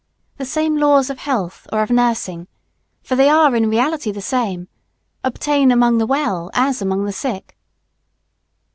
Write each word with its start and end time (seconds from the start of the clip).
The 0.37 0.45
same 0.45 0.77
laws 0.77 1.11
of 1.11 1.19
health 1.19 1.67
or 1.71 1.83
of 1.83 1.91
nursing, 1.91 2.47
for 3.03 3.15
they 3.15 3.29
are 3.29 3.55
in 3.55 3.69
reality 3.69 4.11
the 4.11 4.19
same, 4.19 4.67
obtain 5.23 5.71
among 5.71 5.99
the 5.99 6.07
well 6.07 6.49
as 6.55 6.81
among 6.81 7.05
the 7.05 7.13
sick. 7.13 7.55